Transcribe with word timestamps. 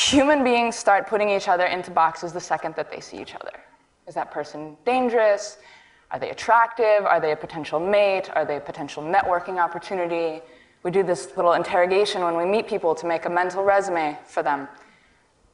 human 0.00 0.42
beings 0.42 0.76
start 0.76 1.06
putting 1.06 1.28
each 1.28 1.48
other 1.48 1.66
into 1.66 1.90
boxes 1.90 2.32
the 2.32 2.40
second 2.40 2.74
that 2.76 2.90
they 2.90 3.00
see 3.00 3.20
each 3.20 3.34
other. 3.34 3.52
Is 4.06 4.14
that 4.14 4.30
person 4.30 4.76
dangerous? 4.84 5.58
Are 6.10 6.18
they 6.18 6.30
attractive? 6.30 7.04
Are 7.04 7.20
they 7.20 7.32
a 7.32 7.36
potential 7.36 7.78
mate? 7.78 8.30
Are 8.34 8.44
they 8.44 8.56
a 8.56 8.60
potential 8.60 9.02
networking 9.02 9.62
opportunity? 9.62 10.42
We 10.82 10.90
do 10.90 11.02
this 11.02 11.36
little 11.36 11.52
interrogation 11.52 12.22
when 12.22 12.36
we 12.36 12.44
meet 12.44 12.66
people 12.66 12.94
to 12.94 13.06
make 13.06 13.26
a 13.26 13.30
mental 13.30 13.62
resume 13.62 14.18
for 14.26 14.42
them. 14.42 14.66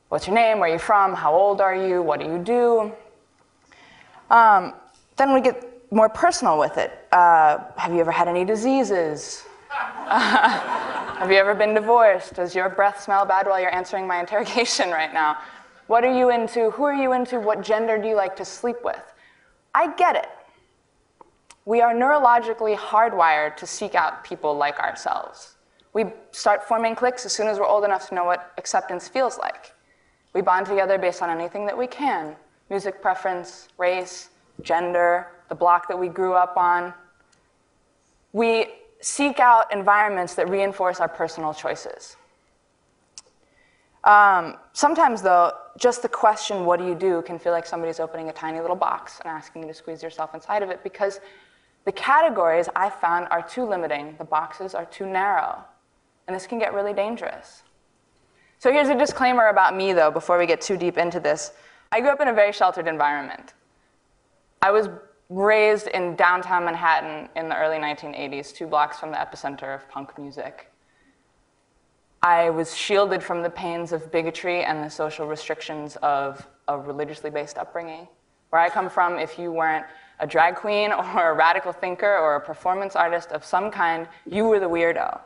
What's 0.08 0.26
your 0.26 0.34
name? 0.36 0.60
Where 0.60 0.70
are 0.70 0.72
you 0.72 0.78
from? 0.78 1.14
How 1.14 1.34
old 1.34 1.60
are 1.60 1.74
you? 1.74 2.00
What 2.00 2.20
do 2.20 2.26
you 2.26 2.38
do? 2.38 2.92
Um, 4.30 4.74
then 5.16 5.34
we 5.34 5.40
get 5.40 5.92
more 5.92 6.08
personal 6.08 6.58
with 6.58 6.78
it. 6.78 7.06
Uh, 7.10 7.58
have 7.76 7.92
you 7.92 8.00
ever 8.00 8.12
had 8.12 8.28
any 8.28 8.44
diseases? 8.44 9.44
have 11.16 11.30
you 11.30 11.38
ever 11.38 11.54
been 11.54 11.72
divorced? 11.72 12.34
Does 12.34 12.54
your 12.54 12.68
breath 12.68 13.00
smell 13.00 13.24
bad 13.24 13.46
while 13.46 13.58
you're 13.58 13.74
answering 13.74 14.06
my 14.06 14.20
interrogation 14.20 14.90
right 14.90 15.12
now? 15.12 15.38
What 15.86 16.04
are 16.04 16.14
you 16.14 16.30
into? 16.30 16.70
Who 16.72 16.84
are 16.84 16.94
you 16.94 17.12
into? 17.12 17.40
What 17.40 17.62
gender 17.62 17.96
do 17.96 18.06
you 18.06 18.16
like 18.16 18.36
to 18.36 18.44
sleep 18.44 18.76
with? 18.84 19.02
I 19.74 19.94
get 19.94 20.16
it. 20.16 20.28
We 21.64 21.80
are 21.80 21.94
neurologically 21.94 22.76
hardwired 22.76 23.56
to 23.56 23.66
seek 23.66 23.94
out 23.94 24.24
people 24.24 24.56
like 24.56 24.78
ourselves. 24.78 25.56
We 25.94 26.04
start 26.32 26.64
forming 26.64 26.94
cliques 26.94 27.24
as 27.24 27.32
soon 27.32 27.46
as 27.46 27.58
we're 27.58 27.66
old 27.66 27.84
enough 27.84 28.08
to 28.10 28.14
know 28.14 28.24
what 28.24 28.52
acceptance 28.58 29.08
feels 29.08 29.38
like. 29.38 29.72
We 30.34 30.42
bond 30.42 30.66
together 30.66 30.98
based 30.98 31.22
on 31.22 31.30
anything 31.30 31.66
that 31.66 31.76
we 31.76 31.86
can 31.86 32.36
music 32.68 33.00
preference, 33.00 33.68
race, 33.78 34.30
gender, 34.62 35.28
the 35.48 35.54
block 35.54 35.86
that 35.86 35.96
we 35.96 36.08
grew 36.08 36.34
up 36.34 36.56
on. 36.56 36.92
We 38.32 38.66
seek 39.06 39.38
out 39.38 39.72
environments 39.72 40.34
that 40.34 40.48
reinforce 40.48 40.98
our 40.98 41.06
personal 41.06 41.54
choices. 41.54 42.16
Um, 44.02 44.56
sometimes, 44.72 45.22
though, 45.22 45.52
just 45.78 46.02
the 46.02 46.08
question, 46.08 46.64
what 46.64 46.80
do 46.80 46.86
you 46.88 46.96
do, 46.96 47.22
can 47.22 47.38
feel 47.38 47.52
like 47.52 47.66
somebody's 47.66 48.00
opening 48.00 48.30
a 48.30 48.32
tiny 48.32 48.58
little 48.60 48.74
box 48.74 49.20
and 49.20 49.28
asking 49.28 49.62
you 49.62 49.68
to 49.68 49.74
squeeze 49.74 50.02
yourself 50.02 50.34
inside 50.34 50.64
of 50.64 50.70
it 50.70 50.82
because 50.82 51.20
the 51.84 51.92
categories 51.92 52.68
I 52.74 52.90
found 52.90 53.28
are 53.30 53.42
too 53.42 53.64
limiting, 53.64 54.16
the 54.18 54.24
boxes 54.24 54.74
are 54.74 54.86
too 54.86 55.06
narrow, 55.06 55.64
and 56.26 56.34
this 56.34 56.48
can 56.48 56.58
get 56.58 56.74
really 56.74 56.92
dangerous. 56.92 57.62
So 58.58 58.72
here's 58.72 58.88
a 58.88 58.98
disclaimer 58.98 59.46
about 59.50 59.76
me, 59.76 59.92
though, 59.92 60.10
before 60.10 60.36
we 60.36 60.46
get 60.46 60.60
too 60.60 60.76
deep 60.76 60.98
into 60.98 61.20
this. 61.20 61.52
I 61.92 62.00
grew 62.00 62.10
up 62.10 62.20
in 62.20 62.26
a 62.26 62.32
very 62.32 62.52
sheltered 62.52 62.88
environment. 62.88 63.54
I 64.62 64.72
was 64.72 64.88
raised 65.28 65.88
in 65.88 66.14
downtown 66.14 66.64
Manhattan 66.64 67.28
in 67.34 67.48
the 67.48 67.56
early 67.56 67.78
1980s, 67.78 68.54
two 68.54 68.66
blocks 68.66 68.98
from 68.98 69.10
the 69.10 69.16
epicenter 69.16 69.74
of 69.74 69.88
punk 69.88 70.16
music. 70.18 70.70
I 72.22 72.50
was 72.50 72.76
shielded 72.76 73.22
from 73.22 73.42
the 73.42 73.50
pains 73.50 73.92
of 73.92 74.10
bigotry 74.10 74.64
and 74.64 74.82
the 74.82 74.90
social 74.90 75.26
restrictions 75.26 75.96
of 75.96 76.46
a 76.68 76.78
religiously 76.78 77.30
based 77.30 77.58
upbringing. 77.58 78.08
Where 78.50 78.62
I 78.62 78.68
come 78.68 78.88
from, 78.88 79.18
if 79.18 79.38
you 79.38 79.52
weren't 79.52 79.86
a 80.18 80.26
drag 80.26 80.56
queen 80.56 80.92
or 80.92 81.30
a 81.30 81.34
radical 81.34 81.72
thinker 81.72 82.18
or 82.18 82.36
a 82.36 82.40
performance 82.40 82.96
artist 82.96 83.32
of 83.32 83.44
some 83.44 83.70
kind, 83.70 84.08
you 84.28 84.44
were 84.44 84.60
the 84.60 84.68
weirdo. 84.68 85.20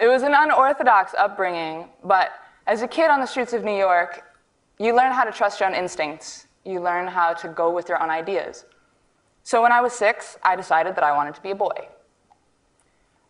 it 0.00 0.06
was 0.06 0.22
an 0.22 0.34
unorthodox 0.34 1.14
upbringing, 1.18 1.88
but 2.04 2.30
as 2.66 2.82
a 2.82 2.88
kid 2.88 3.10
on 3.10 3.20
the 3.20 3.26
streets 3.26 3.52
of 3.52 3.64
New 3.64 3.76
York, 3.76 4.24
you 4.78 4.96
learn 4.96 5.12
how 5.12 5.24
to 5.24 5.32
trust 5.32 5.60
your 5.60 5.68
own 5.68 5.74
instincts. 5.74 6.46
You 6.64 6.80
learn 6.80 7.06
how 7.06 7.32
to 7.34 7.48
go 7.48 7.70
with 7.70 7.88
your 7.88 8.02
own 8.02 8.10
ideas. 8.10 8.64
So 9.42 9.62
when 9.62 9.72
I 9.72 9.80
was 9.80 9.92
six, 9.92 10.36
I 10.42 10.56
decided 10.56 10.94
that 10.96 11.04
I 11.04 11.12
wanted 11.16 11.34
to 11.34 11.40
be 11.40 11.50
a 11.50 11.54
boy. 11.54 11.88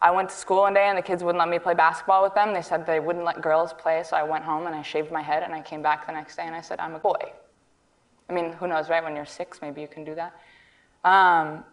I 0.03 0.11
went 0.11 0.31
to 0.31 0.35
school 0.35 0.63
one 0.63 0.75
day 0.75 0.87
and 0.89 0.97
the 0.97 1.03
kids 1.03 1.23
wouldn't 1.23 1.39
let 1.39 1.49
me 1.49 1.59
play 1.59 1.75
basketball 1.75 2.23
with 2.23 2.35
them. 2.35 2.55
They 2.55 2.63
said 2.63 2.87
they 2.87 3.01
wouldn't 3.01 3.25
let 3.25 3.43
girls 3.43 3.73
play, 3.75 4.03
so 4.03 4.17
I 4.17 4.23
went 4.23 4.45
home 4.45 4.67
and 4.67 4.75
I 4.75 4.83
shaved 4.83 5.13
my 5.13 5.23
head 5.23 5.43
and 5.43 5.55
I 5.55 5.61
came 5.61 5.83
back 5.83 6.07
the 6.07 6.13
next 6.13 6.37
day 6.37 6.45
and 6.45 6.55
I 6.55 6.63
said, 6.63 6.81
I'm 6.81 6.95
a 6.95 6.99
boy. 6.99 7.33
I 8.29 8.33
mean, 8.33 8.53
who 8.53 8.67
knows, 8.67 8.89
right? 8.89 9.03
When 9.03 9.15
you're 9.15 9.27
six, 9.27 9.61
maybe 9.61 9.81
you 9.81 9.89
can 9.89 10.05
do 10.05 10.15
that. 10.15 10.33
Um, 11.05 11.65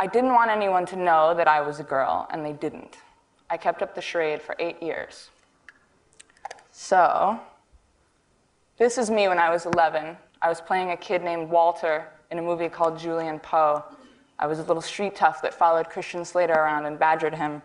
I 0.00 0.06
didn't 0.06 0.34
want 0.34 0.50
anyone 0.50 0.84
to 0.86 0.96
know 0.96 1.34
that 1.34 1.48
I 1.48 1.60
was 1.60 1.80
a 1.80 1.84
girl, 1.84 2.28
and 2.30 2.44
they 2.44 2.52
didn't. 2.52 2.98
I 3.50 3.56
kept 3.56 3.82
up 3.82 3.94
the 3.94 4.00
charade 4.00 4.42
for 4.42 4.54
eight 4.58 4.82
years. 4.82 5.30
So, 6.70 7.40
this 8.78 8.98
is 8.98 9.10
me 9.10 9.28
when 9.28 9.38
I 9.38 9.50
was 9.50 9.66
11. 9.66 10.16
I 10.40 10.48
was 10.48 10.60
playing 10.60 10.92
a 10.92 10.96
kid 10.96 11.22
named 11.22 11.50
Walter 11.50 12.06
in 12.30 12.38
a 12.38 12.42
movie 12.42 12.68
called 12.68 12.98
Julian 12.98 13.40
Po. 13.40 13.84
I 14.38 14.46
was 14.46 14.58
a 14.60 14.62
little 14.62 14.82
street 14.82 15.16
tough 15.16 15.42
that 15.42 15.52
followed 15.52 15.88
Christian 15.88 16.24
Slater 16.24 16.52
around 16.52 16.86
and 16.86 16.98
badgered 16.98 17.34
him. 17.34 17.60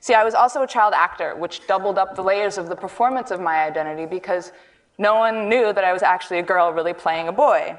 See, 0.00 0.14
I 0.14 0.24
was 0.24 0.34
also 0.34 0.62
a 0.62 0.66
child 0.66 0.92
actor, 0.94 1.36
which 1.36 1.66
doubled 1.66 1.98
up 1.98 2.16
the 2.16 2.22
layers 2.22 2.58
of 2.58 2.68
the 2.68 2.76
performance 2.76 3.30
of 3.30 3.40
my 3.40 3.64
identity 3.64 4.06
because 4.06 4.52
no 4.98 5.16
one 5.16 5.48
knew 5.48 5.72
that 5.72 5.84
I 5.84 5.92
was 5.92 6.02
actually 6.02 6.38
a 6.38 6.42
girl 6.42 6.72
really 6.72 6.94
playing 6.94 7.28
a 7.28 7.32
boy. 7.32 7.76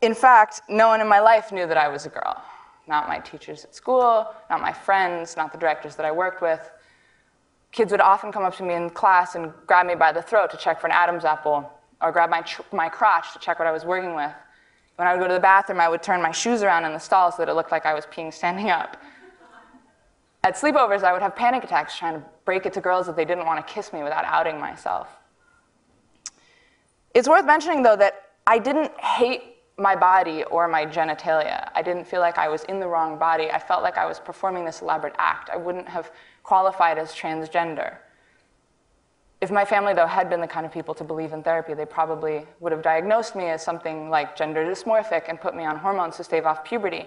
In 0.00 0.14
fact, 0.14 0.62
no 0.68 0.88
one 0.88 1.00
in 1.00 1.08
my 1.08 1.20
life 1.20 1.52
knew 1.52 1.66
that 1.66 1.76
I 1.76 1.88
was 1.88 2.06
a 2.06 2.10
girl. 2.10 2.42
Not 2.86 3.08
my 3.08 3.18
teachers 3.18 3.64
at 3.64 3.74
school, 3.74 4.32
not 4.48 4.60
my 4.60 4.72
friends, 4.72 5.36
not 5.36 5.52
the 5.52 5.58
directors 5.58 5.96
that 5.96 6.06
I 6.06 6.12
worked 6.12 6.40
with. 6.40 6.70
Kids 7.72 7.92
would 7.92 8.00
often 8.00 8.32
come 8.32 8.44
up 8.44 8.56
to 8.56 8.62
me 8.62 8.74
in 8.74 8.90
class 8.90 9.34
and 9.34 9.52
grab 9.66 9.86
me 9.86 9.94
by 9.94 10.12
the 10.12 10.22
throat 10.22 10.50
to 10.50 10.56
check 10.56 10.80
for 10.80 10.86
an 10.86 10.92
Adam's 10.92 11.24
apple, 11.24 11.70
or 12.00 12.12
grab 12.12 12.30
my, 12.30 12.44
my 12.72 12.88
crotch 12.88 13.32
to 13.32 13.38
check 13.38 13.58
what 13.58 13.68
I 13.68 13.72
was 13.72 13.84
working 13.84 14.14
with. 14.14 14.32
When 14.96 15.06
I 15.06 15.12
would 15.12 15.20
go 15.20 15.28
to 15.28 15.34
the 15.34 15.40
bathroom, 15.40 15.80
I 15.80 15.88
would 15.88 16.02
turn 16.02 16.22
my 16.22 16.30
shoes 16.30 16.62
around 16.62 16.84
in 16.84 16.92
the 16.92 16.98
stall 16.98 17.30
so 17.30 17.38
that 17.38 17.50
it 17.50 17.54
looked 17.54 17.70
like 17.70 17.84
I 17.84 17.92
was 17.92 18.06
peeing 18.06 18.32
standing 18.32 18.70
up. 18.70 18.96
At 20.42 20.54
sleepovers, 20.54 21.02
I 21.02 21.12
would 21.12 21.22
have 21.22 21.34
panic 21.34 21.64
attacks 21.64 21.98
trying 21.98 22.14
to 22.14 22.26
break 22.44 22.66
it 22.66 22.72
to 22.74 22.80
girls 22.80 23.06
that 23.06 23.16
they 23.16 23.24
didn't 23.24 23.46
want 23.46 23.66
to 23.66 23.72
kiss 23.72 23.92
me 23.92 24.02
without 24.02 24.24
outing 24.24 24.58
myself. 24.60 25.08
It's 27.14 27.28
worth 27.28 27.44
mentioning, 27.44 27.82
though, 27.82 27.96
that 27.96 28.30
I 28.46 28.58
didn't 28.58 28.92
hate 29.00 29.55
my 29.78 29.94
body 29.94 30.42
or 30.44 30.68
my 30.68 30.86
genitalia. 30.86 31.68
I 31.74 31.82
didn't 31.82 32.06
feel 32.06 32.20
like 32.20 32.38
I 32.38 32.48
was 32.48 32.64
in 32.64 32.80
the 32.80 32.88
wrong 32.88 33.18
body. 33.18 33.50
I 33.50 33.58
felt 33.58 33.82
like 33.82 33.98
I 33.98 34.06
was 34.06 34.18
performing 34.18 34.64
this 34.64 34.80
elaborate 34.80 35.14
act. 35.18 35.50
I 35.50 35.56
wouldn't 35.56 35.88
have 35.88 36.10
qualified 36.42 36.98
as 36.98 37.12
transgender. 37.12 37.96
If 39.42 39.50
my 39.50 39.66
family, 39.66 39.92
though, 39.92 40.06
had 40.06 40.30
been 40.30 40.40
the 40.40 40.46
kind 40.46 40.64
of 40.64 40.72
people 40.72 40.94
to 40.94 41.04
believe 41.04 41.34
in 41.34 41.42
therapy, 41.42 41.74
they 41.74 41.84
probably 41.84 42.46
would 42.60 42.72
have 42.72 42.80
diagnosed 42.80 43.36
me 43.36 43.50
as 43.50 43.62
something 43.62 44.08
like 44.08 44.34
gender 44.34 44.64
dysmorphic 44.64 45.28
and 45.28 45.38
put 45.38 45.54
me 45.54 45.64
on 45.64 45.76
hormones 45.76 46.16
to 46.16 46.24
stave 46.24 46.46
off 46.46 46.64
puberty. 46.64 47.06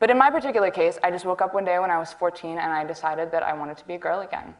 But 0.00 0.10
in 0.10 0.18
my 0.18 0.28
particular 0.28 0.72
case, 0.72 0.98
I 1.04 1.12
just 1.12 1.24
woke 1.24 1.40
up 1.40 1.54
one 1.54 1.64
day 1.64 1.78
when 1.78 1.90
I 1.90 1.98
was 1.98 2.12
14 2.12 2.58
and 2.58 2.72
I 2.72 2.84
decided 2.84 3.30
that 3.30 3.44
I 3.44 3.52
wanted 3.52 3.76
to 3.78 3.86
be 3.86 3.94
a 3.94 3.98
girl 3.98 4.20
again. 4.20 4.54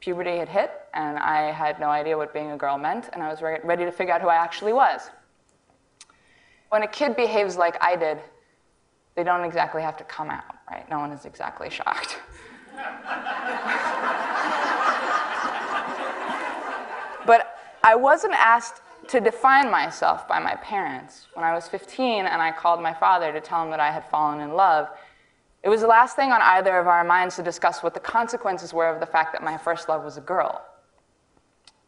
Puberty 0.00 0.36
had 0.38 0.48
hit, 0.48 0.72
and 0.92 1.18
I 1.18 1.52
had 1.52 1.78
no 1.78 1.88
idea 1.88 2.16
what 2.16 2.34
being 2.34 2.50
a 2.50 2.56
girl 2.56 2.76
meant, 2.78 3.10
and 3.12 3.22
I 3.22 3.30
was 3.30 3.42
re- 3.42 3.60
ready 3.62 3.84
to 3.84 3.92
figure 3.92 4.12
out 4.12 4.20
who 4.20 4.28
I 4.28 4.34
actually 4.34 4.72
was. 4.72 5.10
When 6.68 6.82
a 6.82 6.88
kid 6.88 7.16
behaves 7.16 7.56
like 7.56 7.82
I 7.82 7.96
did, 7.96 8.18
they 9.14 9.24
don't 9.24 9.44
exactly 9.44 9.82
have 9.82 9.96
to 9.98 10.04
come 10.04 10.30
out, 10.30 10.56
right? 10.70 10.88
No 10.90 10.98
one 10.98 11.12
is 11.12 11.24
exactly 11.24 11.70
shocked. 11.70 12.18
but 17.26 17.58
I 17.82 17.94
wasn't 17.94 18.34
asked 18.34 18.82
to 19.08 19.20
define 19.20 19.70
myself 19.70 20.26
by 20.26 20.38
my 20.38 20.56
parents. 20.56 21.28
When 21.34 21.44
I 21.44 21.54
was 21.54 21.68
15 21.68 22.26
and 22.26 22.42
I 22.42 22.50
called 22.52 22.82
my 22.82 22.92
father 22.92 23.32
to 23.32 23.40
tell 23.40 23.62
him 23.62 23.70
that 23.70 23.80
I 23.80 23.90
had 23.90 24.04
fallen 24.10 24.40
in 24.40 24.54
love, 24.54 24.88
it 25.62 25.68
was 25.68 25.80
the 25.80 25.86
last 25.86 26.16
thing 26.16 26.32
on 26.32 26.40
either 26.42 26.78
of 26.78 26.86
our 26.86 27.04
minds 27.04 27.36
to 27.36 27.42
discuss 27.42 27.82
what 27.82 27.94
the 27.94 28.00
consequences 28.00 28.72
were 28.72 28.88
of 28.88 29.00
the 29.00 29.06
fact 29.06 29.32
that 29.32 29.42
my 29.42 29.56
first 29.56 29.88
love 29.88 30.04
was 30.04 30.16
a 30.16 30.20
girl. 30.20 30.64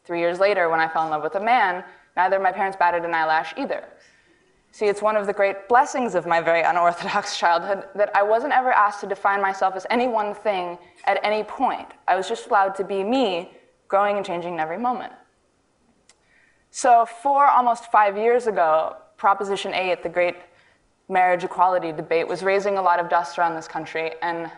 Three 0.04 0.20
years 0.20 0.40
later, 0.40 0.68
when 0.70 0.80
I 0.80 0.88
fell 0.88 1.04
in 1.04 1.10
love 1.10 1.22
with 1.22 1.34
a 1.34 1.40
man, 1.40 1.84
neither 2.16 2.36
of 2.36 2.42
my 2.42 2.52
parents 2.52 2.76
batted 2.76 3.04
an 3.04 3.12
eyelash 3.14 3.54
either. 3.56 3.84
See, 4.70 4.86
it's 4.86 5.02
one 5.02 5.16
of 5.16 5.26
the 5.26 5.32
great 5.32 5.68
blessings 5.68 6.14
of 6.14 6.26
my 6.26 6.40
very 6.40 6.62
unorthodox 6.62 7.36
childhood 7.42 7.84
that 7.94 8.10
I 8.14 8.22
wasn't 8.22 8.52
ever 8.52 8.70
asked 8.70 9.00
to 9.00 9.06
define 9.06 9.40
myself 9.40 9.74
as 9.74 9.86
any 9.90 10.06
one 10.06 10.34
thing 10.34 10.78
at 11.04 11.18
any 11.22 11.42
point. 11.42 11.88
I 12.06 12.16
was 12.16 12.28
just 12.28 12.48
allowed 12.48 12.74
to 12.76 12.84
be 12.84 13.02
me, 13.02 13.52
growing 13.88 14.16
and 14.16 14.24
changing 14.24 14.54
in 14.54 14.60
every 14.60 14.78
moment. 14.78 15.12
So, 16.70 17.06
four, 17.06 17.46
almost 17.46 17.90
five 17.90 18.16
years 18.16 18.46
ago, 18.46 18.96
Proposition 19.16 19.72
8, 19.74 20.02
the 20.02 20.08
great 20.08 20.36
marriage 21.08 21.42
equality 21.42 21.92
debate, 21.92 22.28
was 22.28 22.42
raising 22.42 22.76
a 22.76 22.82
lot 22.82 23.00
of 23.00 23.08
dust 23.08 23.38
around 23.38 23.54
this 23.54 23.66
country. 23.66 24.12
And 24.22 24.50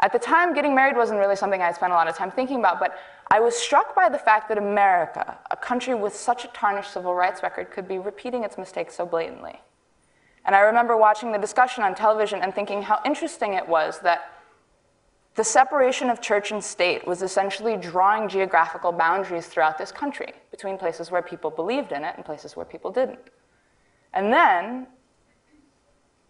at 0.00 0.12
the 0.12 0.18
time, 0.18 0.54
getting 0.54 0.74
married 0.74 0.96
wasn't 0.96 1.20
really 1.20 1.36
something 1.36 1.60
I 1.60 1.70
spent 1.72 1.92
a 1.92 1.94
lot 1.94 2.08
of 2.08 2.16
time 2.16 2.30
thinking 2.30 2.58
about, 2.58 2.80
but 2.80 2.96
I 3.34 3.40
was 3.40 3.56
struck 3.56 3.96
by 3.96 4.08
the 4.08 4.16
fact 4.16 4.48
that 4.48 4.58
America, 4.58 5.36
a 5.50 5.56
country 5.56 5.92
with 5.92 6.14
such 6.14 6.44
a 6.44 6.48
tarnished 6.54 6.92
civil 6.92 7.16
rights 7.16 7.42
record, 7.42 7.72
could 7.72 7.88
be 7.88 7.98
repeating 7.98 8.44
its 8.44 8.56
mistakes 8.56 8.94
so 8.94 9.04
blatantly. 9.04 9.60
And 10.44 10.54
I 10.54 10.60
remember 10.60 10.96
watching 10.96 11.32
the 11.32 11.38
discussion 11.38 11.82
on 11.82 11.96
television 11.96 12.42
and 12.42 12.54
thinking 12.54 12.80
how 12.80 13.00
interesting 13.04 13.54
it 13.54 13.68
was 13.68 13.98
that 14.04 14.30
the 15.34 15.42
separation 15.42 16.10
of 16.10 16.20
church 16.20 16.52
and 16.52 16.62
state 16.62 17.08
was 17.08 17.22
essentially 17.22 17.76
drawing 17.76 18.28
geographical 18.28 18.92
boundaries 18.92 19.48
throughout 19.48 19.78
this 19.78 19.90
country 19.90 20.32
between 20.52 20.78
places 20.78 21.10
where 21.10 21.20
people 21.20 21.50
believed 21.50 21.90
in 21.90 22.04
it 22.04 22.14
and 22.14 22.24
places 22.24 22.54
where 22.54 22.64
people 22.64 22.92
didn't. 22.92 23.30
And 24.12 24.32
then 24.32 24.86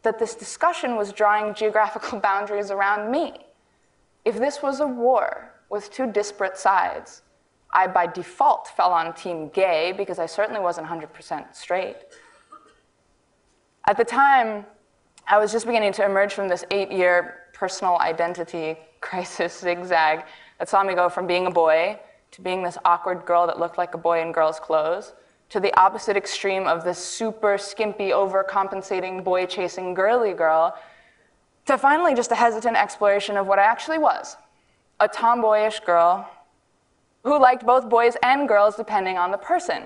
that 0.04 0.18
this 0.18 0.34
discussion 0.34 0.96
was 0.96 1.12
drawing 1.12 1.52
geographical 1.52 2.18
boundaries 2.30 2.70
around 2.70 3.10
me. 3.10 3.44
If 4.24 4.38
this 4.38 4.62
was 4.62 4.80
a 4.80 4.86
war 4.86 5.50
with 5.75 5.91
two 5.91 6.06
disparate 6.06 6.56
sides. 6.56 7.23
I, 7.73 7.88
by 7.88 8.06
default, 8.06 8.69
fell 8.69 8.93
on 8.93 9.12
team 9.12 9.49
gay 9.49 9.93
because 9.97 10.21
I 10.21 10.26
certainly 10.26 10.61
wasn't 10.61 10.87
100% 10.87 11.53
straight. 11.53 11.97
At 13.88 13.97
the 13.97 14.05
time, 14.05 14.67
I 15.26 15.37
was 15.37 15.50
just 15.50 15.67
beginning 15.67 15.93
to 15.94 16.05
emerge 16.05 16.32
from 16.32 16.49
this 16.49 16.65
eight 16.71 16.93
year 16.93 17.41
personal 17.53 17.99
identity 17.99 18.79
crisis 19.00 19.59
zigzag 19.59 20.25
that 20.61 20.69
saw 20.69 20.85
me 20.85 20.94
go 20.94 21.09
from 21.09 21.26
being 21.26 21.47
a 21.49 21.50
boy 21.50 21.99
to 22.31 22.41
being 22.41 22.62
this 22.62 22.79
awkward 22.85 23.26
girl 23.26 23.44
that 23.49 23.59
looked 23.59 23.76
like 23.76 23.94
a 23.94 23.99
boy 23.99 24.23
in 24.23 24.31
girls' 24.31 24.61
clothes 24.61 25.12
to 25.49 25.59
the 25.59 25.76
opposite 25.79 26.17
extreme 26.17 26.69
of 26.69 26.85
this 26.85 26.99
super 26.99 27.59
skimpy, 27.59 28.11
overcompensating, 28.11 29.25
boy 29.25 29.44
chasing 29.44 29.93
girly 29.93 30.35
girl 30.35 30.79
to 31.67 31.76
finally 31.76 32.15
just 32.15 32.31
a 32.31 32.37
hesitant 32.37 32.76
exploration 32.76 33.37
of 33.37 33.49
what 33.49 33.59
I 33.59 33.65
actually 33.65 33.99
was 33.99 34.37
a 35.00 35.08
tomboyish 35.08 35.81
girl 35.81 36.29
who 37.25 37.41
liked 37.41 37.67
both 37.67 37.88
boys 37.88 38.17
and 38.23 38.46
girls 38.46 38.76
depending 38.76 39.19
on 39.19 39.31
the 39.31 39.38
person. 39.38 39.85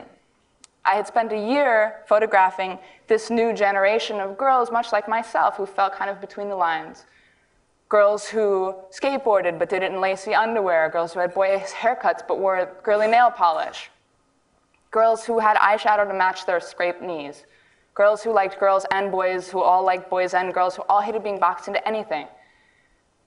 I 0.85 0.95
had 0.95 1.07
spent 1.07 1.33
a 1.33 1.39
year 1.39 2.03
photographing 2.07 2.79
this 3.07 3.31
new 3.31 3.53
generation 3.53 4.21
of 4.21 4.39
girls, 4.39 4.73
much 4.73 4.93
like 4.93 5.09
myself, 5.09 5.57
who 5.57 5.67
fell 5.67 5.91
kind 5.91 6.11
of 6.11 6.21
between 6.21 6.49
the 6.49 6.57
lines. 6.57 7.05
Girls 7.89 8.29
who 8.29 8.75
skateboarded 8.91 9.59
but 9.59 9.69
did 9.69 9.83
it 9.83 9.93
in 9.93 10.01
lacy 10.01 10.35
underwear, 10.35 10.89
girls 10.91 11.15
who 11.15 11.21
had 11.21 11.35
boyish 11.35 11.71
haircuts 11.71 12.23
but 12.27 12.39
wore 12.39 12.71
girly 12.83 13.07
nail 13.07 13.31
polish, 13.31 13.91
girls 14.91 15.25
who 15.25 15.39
had 15.39 15.57
eyeshadow 15.57 16.07
to 16.07 16.15
match 16.15 16.45
their 16.45 16.61
scraped 16.61 17.03
knees, 17.03 17.45
girls 17.95 18.23
who 18.23 18.33
liked 18.33 18.59
girls 18.59 18.85
and 18.91 19.11
boys 19.11 19.51
who 19.51 19.61
all 19.61 19.85
liked 19.85 20.11
boys 20.11 20.35
and 20.35 20.53
girls 20.53 20.77
who 20.77 20.83
all 20.89 21.01
hated 21.01 21.23
being 21.23 21.39
boxed 21.39 21.69
into 21.69 21.87
anything. 21.87 22.27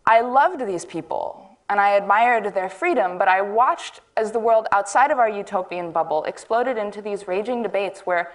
I 0.06 0.22
loved 0.22 0.66
these 0.66 0.86
people 0.86 1.51
and 1.72 1.80
I 1.80 1.92
admired 1.92 2.54
their 2.54 2.68
freedom, 2.70 3.18
but 3.18 3.30
I 3.30 3.42
watched 3.42 4.02
as 4.18 4.34
the 4.34 4.40
world 4.40 4.68
outside 4.74 5.10
of 5.10 5.20
our 5.20 5.30
utopian 5.30 5.94
bubble 5.94 6.26
exploded 6.26 6.78
into 6.78 7.02
these 7.02 7.30
raging 7.30 7.64
debates 7.64 8.02
where 8.02 8.34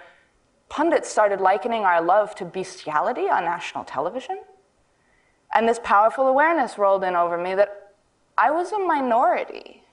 pundits 0.69 1.07
started 1.07 1.39
likening 1.39 1.83
our 1.83 2.01
love 2.01 2.33
to 2.37 2.45
bestiality 2.45 3.29
on 3.29 3.45
national 3.45 3.83
television. 3.83 4.39
And 5.53 5.69
this 5.69 5.79
powerful 5.83 6.25
awareness 6.25 6.79
rolled 6.79 7.03
in 7.03 7.15
over 7.15 7.37
me 7.37 7.53
that 7.53 7.93
I 8.39 8.49
was 8.49 8.71
a 8.71 8.79
minority. 8.79 9.83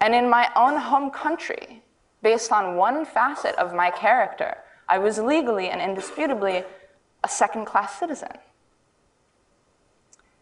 And 0.00 0.14
in 0.14 0.30
my 0.30 0.48
own 0.56 0.78
home 0.80 1.10
country, 1.10 1.82
based 2.22 2.50
on 2.52 2.76
one 2.76 3.04
facet 3.04 3.54
of 3.56 3.74
my 3.74 3.90
character, 3.90 4.56
I 4.88 4.96
was 4.96 5.18
legally 5.18 5.68
and 5.68 5.82
indisputably 5.82 6.64
a 7.22 7.28
second 7.28 7.66
class 7.66 7.98
citizen. 7.98 8.32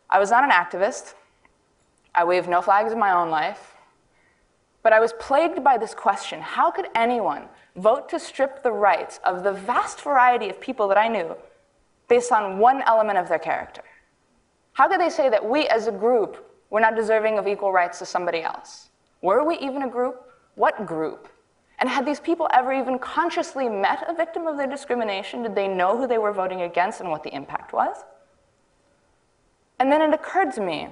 I 0.08 0.20
was 0.20 0.30
not 0.30 0.44
an 0.44 0.50
activist. 0.50 1.14
I 2.14 2.24
waved 2.24 2.48
no 2.48 2.60
flags 2.62 2.92
in 2.92 2.98
my 2.98 3.12
own 3.12 3.30
life. 3.30 3.76
But 4.82 4.92
I 4.92 5.00
was 5.00 5.12
plagued 5.14 5.62
by 5.62 5.76
this 5.76 5.94
question 5.94 6.40
how 6.40 6.70
could 6.70 6.88
anyone 6.94 7.48
vote 7.76 8.08
to 8.10 8.18
strip 8.18 8.62
the 8.62 8.72
rights 8.72 9.20
of 9.24 9.42
the 9.42 9.52
vast 9.52 10.00
variety 10.00 10.48
of 10.48 10.60
people 10.60 10.88
that 10.88 10.98
I 10.98 11.08
knew 11.08 11.36
based 12.08 12.32
on 12.32 12.58
one 12.58 12.82
element 12.82 13.18
of 13.18 13.28
their 13.28 13.38
character? 13.38 13.82
How 14.72 14.88
could 14.88 15.00
they 15.00 15.10
say 15.10 15.28
that 15.28 15.44
we 15.44 15.66
as 15.68 15.86
a 15.86 15.92
group 15.92 16.46
were 16.70 16.80
not 16.80 16.96
deserving 16.96 17.38
of 17.38 17.46
equal 17.46 17.72
rights 17.72 17.98
to 17.98 18.06
somebody 18.06 18.42
else? 18.42 18.90
Were 19.20 19.44
we 19.44 19.58
even 19.58 19.82
a 19.82 19.88
group? 19.88 20.22
What 20.54 20.86
group? 20.86 21.28
And 21.78 21.88
had 21.88 22.06
these 22.06 22.20
people 22.20 22.48
ever 22.52 22.72
even 22.72 22.98
consciously 22.98 23.68
met 23.68 24.04
a 24.08 24.14
victim 24.14 24.46
of 24.46 24.56
their 24.56 24.66
discrimination? 24.66 25.42
Did 25.42 25.54
they 25.54 25.68
know 25.68 25.96
who 25.96 26.06
they 26.06 26.18
were 26.18 26.32
voting 26.32 26.62
against 26.62 27.00
and 27.00 27.10
what 27.10 27.22
the 27.22 27.34
impact 27.34 27.72
was? 27.72 27.96
And 29.78 29.90
then 29.90 30.02
it 30.02 30.12
occurred 30.12 30.52
to 30.52 30.60
me 30.60 30.88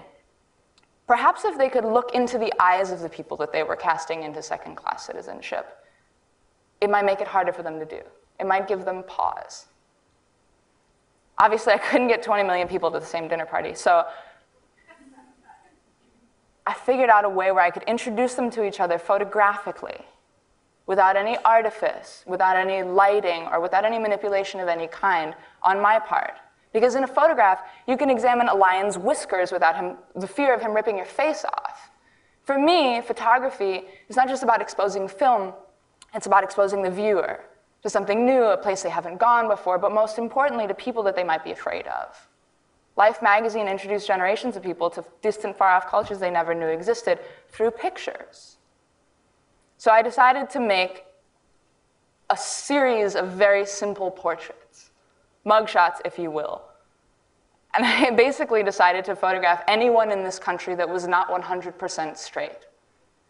Perhaps 1.09 1.47
if 1.47 1.57
they 1.57 1.71
could 1.71 1.87
look 1.87 2.15
into 2.15 2.37
the 2.37 2.53
eyes 2.63 2.93
of 2.93 3.01
the 3.01 3.09
people 3.09 3.37
that 3.39 3.51
they 3.51 3.63
were 3.63 3.77
casting 3.77 4.23
into 4.23 4.43
second 4.43 4.77
class 4.77 5.07
citizenship, 5.07 5.67
it 6.83 6.91
might 6.91 7.07
make 7.07 7.21
it 7.21 7.27
harder 7.27 7.53
for 7.53 7.63
them 7.63 7.81
to 7.81 7.87
do. 7.87 8.01
It 8.39 8.47
might 8.47 8.69
give 8.69 8.85
them 8.85 9.03
pause. 9.03 9.67
Obviously, 11.39 11.73
I 11.73 11.79
couldn't 11.79 12.09
get 12.09 12.23
20 12.23 12.45
million 12.45 12.69
people 12.69 12.91
to 12.91 13.01
the 13.01 13.07
same 13.07 13.27
dinner 13.27 13.47
party, 13.47 13.75
so 13.75 14.05
I 16.67 16.75
figured 16.75 17.09
out 17.09 17.25
a 17.25 17.29
way 17.29 17.51
where 17.53 17.65
I 17.65 17.71
could 17.71 17.85
introduce 17.85 18.35
them 18.35 18.51
to 18.51 18.63
each 18.63 18.79
other 18.79 18.99
photographically, 18.99 20.05
without 20.87 21.17
any 21.17 21.39
artifice, 21.39 22.23
without 22.27 22.57
any 22.57 22.83
lighting, 22.83 23.47
or 23.51 23.61
without 23.61 23.87
any 23.87 23.99
manipulation 23.99 24.61
of 24.61 24.69
any 24.69 24.87
kind 24.87 25.35
on 25.63 25.81
my 25.81 25.99
part. 25.99 26.35
Because 26.73 26.95
in 26.95 27.05
a 27.05 27.09
photograph, 27.09 27.61
you 27.87 27.97
can 27.97 28.11
examine 28.11 28.49
a 28.49 28.55
lion's 28.55 28.99
whiskers 28.99 29.53
without 29.53 29.77
him, 29.77 29.97
the 30.15 30.27
fear 30.27 30.55
of 30.55 30.61
him 30.61 30.75
ripping 30.75 30.97
your 30.97 31.07
face 31.07 31.45
off. 31.45 31.91
For 32.45 32.59
me, 32.59 33.01
photography 33.01 33.85
is 34.09 34.17
not 34.17 34.29
just 34.29 34.43
about 34.43 34.61
exposing 34.61 35.09
film, 35.09 35.53
it's 36.15 36.27
about 36.27 36.45
exposing 36.45 36.83
the 36.83 36.91
viewer 36.91 37.41
to 37.83 37.91
something 37.91 38.27
new, 38.27 38.45
a 38.45 38.57
place 38.57 38.83
they 38.83 38.91
haven't 38.91 39.19
gone 39.19 39.49
before, 39.49 39.79
but 39.79 39.93
most 39.93 40.19
importantly, 40.19 40.67
to 40.67 40.75
people 40.75 41.03
that 41.05 41.15
they 41.15 41.25
might 41.25 41.45
be 41.45 41.53
afraid 41.53 41.87
of. 41.87 42.29
Life 42.97 43.23
magazine 43.23 43.69
introduced 43.69 44.07
generations 44.07 44.57
of 44.57 44.63
people 44.63 44.91
to 44.91 45.05
distant, 45.23 45.57
far 45.57 45.69
off 45.69 45.89
cultures 45.89 46.19
they 46.19 46.31
never 46.31 46.55
knew 46.55 46.67
existed 46.67 47.21
through 47.49 47.71
pictures. 47.71 48.57
So 49.77 49.93
I 49.93 50.03
decided 50.03 50.51
to 50.51 50.61
make 50.61 51.05
a 52.29 52.37
series 52.37 53.15
of 53.15 53.29
very 53.29 53.65
simple 53.65 54.11
portraits 54.11 54.68
mugshots, 55.47 56.01
if 56.05 56.19
you 56.19 56.31
will. 56.31 56.63
And 57.75 57.85
I 57.85 58.11
basically 58.17 58.63
decided 58.63 59.05
to 59.07 59.17
photograph 59.17 59.63
anyone 59.69 60.11
in 60.11 60.23
this 60.25 60.39
country 60.39 60.75
that 60.75 60.89
was 60.89 61.07
not 61.07 61.29
100% 61.29 62.17
straight, 62.17 62.67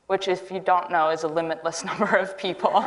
which, 0.07 0.29
if 0.29 0.51
you 0.51 0.61
don't 0.61 0.91
know, 0.91 1.11
is 1.11 1.25
a 1.25 1.29
limitless 1.29 1.85
number 1.87 2.17
of 2.17 2.37
people. 2.39 2.71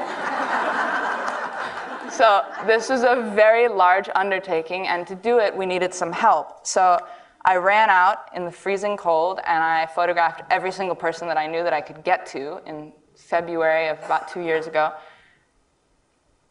so 2.12 2.42
this 2.66 2.90
was 2.90 3.04
a 3.04 3.32
very 3.36 3.68
large 3.68 4.10
undertaking, 4.16 4.88
and 4.88 5.06
to 5.08 5.16
do 5.16 5.40
it, 5.40 5.56
we 5.56 5.66
needed 5.66 5.94
some 5.94 6.12
help. 6.12 6.66
So 6.66 7.00
I 7.44 7.56
ran 7.56 7.90
out 7.90 8.30
in 8.36 8.46
the 8.46 8.52
freezing 8.52 8.98
cold 8.98 9.40
and 9.46 9.64
I 9.64 9.88
photographed 9.88 10.44
every 10.52 10.72
single 10.72 10.96
person 10.96 11.28
that 11.28 11.38
I 11.38 11.48
knew 11.48 11.64
that 11.64 11.74
I 11.74 11.82
could 11.82 12.04
get 12.04 12.28
to 12.28 12.62
in 12.68 12.94
February 13.16 13.88
of 13.88 13.98
about 14.04 14.28
two 14.28 14.42
years 14.42 14.68
ago. 14.68 14.94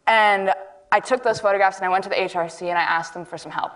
And 0.05 0.53
I 0.93 0.99
took 0.99 1.23
those 1.23 1.39
photographs 1.39 1.77
and 1.77 1.85
I 1.85 1.89
went 1.89 2.03
to 2.03 2.09
the 2.09 2.17
HRC 2.17 2.63
and 2.63 2.77
I 2.77 2.81
asked 2.81 3.13
them 3.13 3.23
for 3.23 3.37
some 3.37 3.51
help. 3.51 3.71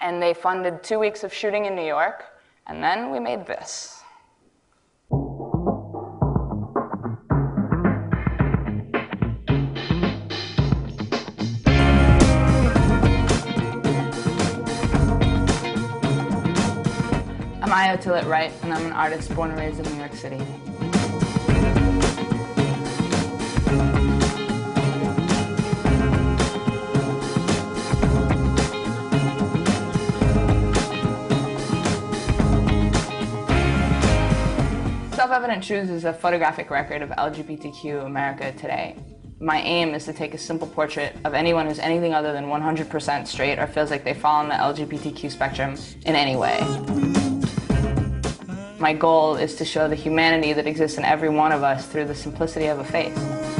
And 0.00 0.20
they 0.20 0.34
funded 0.34 0.82
two 0.82 0.98
weeks 0.98 1.22
of 1.22 1.32
shooting 1.32 1.66
in 1.66 1.76
New 1.76 1.86
York, 1.86 2.24
and 2.66 2.82
then 2.82 3.10
we 3.12 3.20
made 3.20 3.46
this. 3.46 4.02
I'm 17.62 17.72
iO 17.72 17.96
Tillett 17.96 18.26
Wright, 18.26 18.52
and 18.62 18.72
I'm 18.72 18.86
an 18.86 18.92
artist 18.92 19.34
born 19.36 19.50
and 19.50 19.58
raised 19.58 19.78
in 19.78 19.92
New 19.92 19.98
York 19.98 20.14
City. 20.14 20.40
Self-Evident 35.18 35.64
Truths 35.64 35.90
is 35.90 36.04
a 36.04 36.12
photographic 36.12 36.70
record 36.70 37.02
of 37.02 37.10
LGBTQ 37.10 38.06
America 38.06 38.52
today. 38.52 38.94
My 39.40 39.60
aim 39.62 39.92
is 39.92 40.04
to 40.04 40.12
take 40.12 40.32
a 40.32 40.38
simple 40.38 40.68
portrait 40.68 41.16
of 41.24 41.34
anyone 41.34 41.66
who's 41.66 41.80
anything 41.80 42.14
other 42.14 42.32
than 42.32 42.44
100% 42.44 43.26
straight 43.26 43.58
or 43.58 43.66
feels 43.66 43.90
like 43.90 44.04
they 44.04 44.14
fall 44.14 44.36
on 44.36 44.48
the 44.48 44.54
LGBTQ 44.54 45.28
spectrum 45.28 45.74
in 46.06 46.14
any 46.14 46.36
way. 46.36 46.60
My 48.78 48.92
goal 48.92 49.34
is 49.34 49.56
to 49.56 49.64
show 49.64 49.88
the 49.88 49.96
humanity 49.96 50.52
that 50.52 50.68
exists 50.68 50.98
in 50.98 51.04
every 51.04 51.30
one 51.30 51.50
of 51.50 51.64
us 51.64 51.88
through 51.88 52.04
the 52.04 52.14
simplicity 52.14 52.66
of 52.66 52.78
a 52.78 52.84
face. 52.84 53.57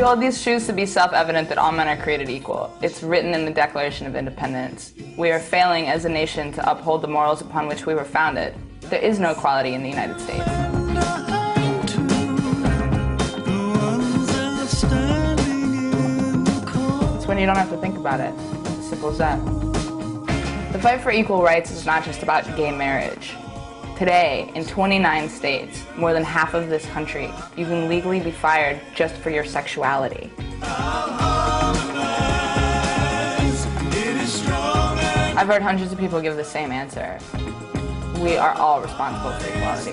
Hold 0.00 0.20
these 0.22 0.42
truths 0.42 0.66
to 0.68 0.72
be 0.72 0.86
self-evident 0.86 1.50
that 1.50 1.58
all 1.58 1.70
men 1.70 1.86
are 1.86 2.02
created 2.02 2.30
equal. 2.30 2.74
It's 2.80 3.02
written 3.02 3.34
in 3.34 3.44
the 3.44 3.50
Declaration 3.50 4.06
of 4.06 4.16
Independence. 4.16 4.94
We 5.18 5.30
are 5.30 5.38
failing 5.38 5.88
as 5.88 6.06
a 6.06 6.08
nation 6.08 6.50
to 6.52 6.70
uphold 6.70 7.02
the 7.02 7.08
morals 7.08 7.42
upon 7.42 7.68
which 7.68 7.84
we 7.84 7.92
were 7.92 8.06
founded. 8.06 8.54
There 8.80 9.02
is 9.02 9.18
no 9.20 9.32
equality 9.32 9.74
in 9.74 9.82
the 9.82 9.90
United 9.90 10.18
States. 10.18 10.44
It's 17.16 17.26
when 17.26 17.36
you 17.36 17.44
don't 17.44 17.58
have 17.58 17.68
to 17.68 17.76
think 17.76 17.98
about 17.98 18.20
it. 18.20 18.32
It's 18.78 18.88
simple 18.88 19.10
as 19.10 19.18
that. 19.18 19.38
The 20.72 20.78
fight 20.78 21.02
for 21.02 21.10
equal 21.10 21.42
rights 21.42 21.70
is 21.70 21.84
not 21.84 22.02
just 22.02 22.22
about 22.22 22.46
gay 22.56 22.74
marriage. 22.74 23.34
Today, 23.98 24.50
in 24.54 24.64
29 24.64 25.28
states, 25.28 25.82
more 25.96 26.12
than 26.12 26.22
half 26.22 26.54
of 26.54 26.68
this 26.68 26.86
country, 26.86 27.28
you 27.56 27.64
can 27.64 27.88
legally 27.88 28.20
be 28.20 28.30
fired 28.30 28.80
just 28.94 29.16
for 29.16 29.30
your 29.30 29.44
sexuality. 29.44 30.30
I've 35.34 35.48
heard 35.48 35.62
hundreds 35.62 35.90
of 35.90 35.98
people 35.98 36.20
give 36.20 36.36
the 36.36 36.44
same 36.44 36.70
answer. 36.70 37.18
we 38.20 38.36
are 38.36 38.52
all 38.52 38.80
responsible 38.80 39.32
for 39.32 39.48
equality. 39.48 39.90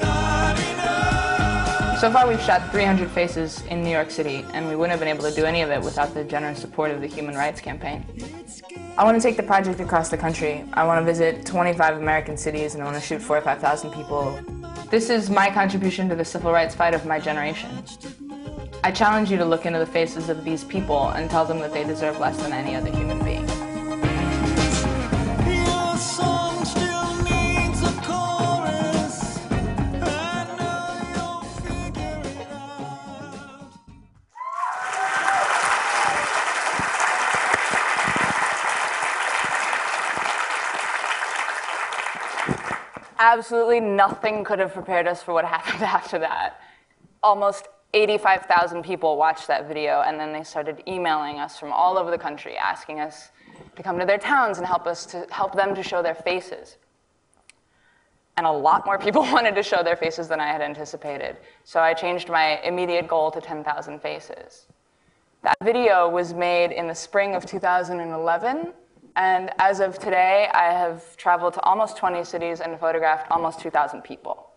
So 1.99 2.11
far, 2.11 2.27
we've 2.27 2.39
shot 2.41 2.71
300 2.71 3.09
faces 3.09 3.63
in 3.71 3.83
New 3.83 3.89
York 3.89 4.11
City, 4.11 4.45
and 4.53 4.67
we 4.67 4.75
wouldn't 4.75 4.91
have 4.91 4.99
been 4.99 5.09
able 5.09 5.27
to 5.27 5.35
do 5.35 5.45
any 5.45 5.63
of 5.63 5.71
it 5.71 5.81
without 5.81 6.13
the 6.13 6.23
generous 6.23 6.61
support 6.61 6.91
of 6.91 7.01
the 7.01 7.07
Human 7.07 7.33
Rights 7.33 7.59
Campaign. 7.59 8.05
I 8.97 9.03
want 9.03 9.21
to 9.21 9.27
take 9.27 9.35
the 9.35 9.43
project 9.43 9.81
across 9.81 10.07
the 10.07 10.17
country. 10.17 10.63
I 10.71 10.85
want 10.85 11.01
to 11.01 11.05
visit 11.05 11.45
25 11.45 11.97
American 11.97 12.37
cities, 12.37 12.75
and 12.75 12.81
I 12.81 12.85
want 12.85 12.95
to 12.95 13.05
shoot 13.05 13.21
4 13.21 13.39
or 13.39 13.41
5,000 13.41 13.91
people. 13.91 14.39
This 14.89 15.09
is 15.09 15.29
my 15.29 15.49
contribution 15.49 16.07
to 16.07 16.15
the 16.15 16.23
civil 16.23 16.53
rights 16.53 16.73
fight 16.73 16.93
of 16.93 17.05
my 17.05 17.19
generation. 17.19 17.69
I 18.85 18.91
challenge 18.91 19.29
you 19.29 19.37
to 19.37 19.43
look 19.43 19.65
into 19.65 19.79
the 19.79 19.85
faces 19.85 20.29
of 20.29 20.45
these 20.45 20.63
people 20.63 21.09
and 21.09 21.29
tell 21.29 21.43
them 21.43 21.59
that 21.59 21.73
they 21.73 21.83
deserve 21.83 22.21
less 22.21 22.41
than 22.41 22.53
any 22.53 22.73
other 22.73 22.89
human 22.89 23.21
being. 23.21 23.34
Absolutely 43.17 43.79
nothing 43.79 44.43
could 44.43 44.59
have 44.59 44.73
prepared 44.73 45.07
us 45.07 45.23
for 45.23 45.33
what 45.33 45.45
happened 45.57 45.83
after 45.83 46.19
that. 46.19 46.59
Almost 47.23 47.67
85,000 47.93 48.83
people 48.83 49.15
watched 49.17 49.47
that 49.47 49.67
video, 49.67 50.01
and 50.01 50.19
then 50.19 50.33
they 50.33 50.43
started 50.43 50.83
emailing 50.87 51.39
us 51.39 51.57
from 51.57 51.71
all 51.71 51.97
over 51.97 52.11
the 52.11 52.17
country, 52.17 52.57
asking 52.57 52.99
us 52.99 53.29
to 53.75 53.83
come 53.83 53.97
to 53.99 54.05
their 54.05 54.17
towns 54.17 54.57
and 54.57 54.67
help 54.67 54.85
us 54.85 55.05
to 55.07 55.25
help 55.29 55.55
them 55.55 55.73
to 55.75 55.81
show 55.81 56.03
their 56.03 56.15
faces. 56.15 56.77
And 58.37 58.45
a 58.45 58.51
lot 58.51 58.85
more 58.85 58.99
people 58.99 59.21
wanted 59.31 59.55
to 59.55 59.63
show 59.63 59.81
their 59.81 59.95
faces 59.95 60.27
than 60.27 60.41
I 60.41 60.47
had 60.47 60.61
anticipated. 60.61 61.37
So 61.63 61.79
I 61.79 61.93
changed 61.93 62.29
my 62.29 62.59
immediate 62.61 63.07
goal 63.07 63.31
to 63.31 63.39
10,000 63.39 64.01
faces. 64.01 64.65
That 65.43 65.57
video 65.63 66.09
was 66.09 66.33
made 66.33 66.71
in 66.71 66.87
the 66.87 66.95
spring 66.95 67.33
of 67.35 67.45
2011, 67.45 68.73
and 69.15 69.51
as 69.59 69.79
of 69.79 69.97
today, 69.97 70.49
I 70.53 70.71
have 70.73 71.15
traveled 71.17 71.53
to 71.53 71.61
almost 71.61 71.97
20 71.97 72.23
cities 72.25 72.59
and 72.59 72.77
photographed 72.79 73.31
almost 73.31 73.59
2,000 73.61 74.01
people. 74.01 74.49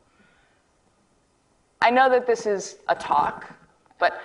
I 1.80 1.90
know 1.90 2.10
that 2.10 2.26
this 2.26 2.44
is 2.44 2.78
a 2.88 2.94
talk, 2.94 3.52
but 4.00 4.20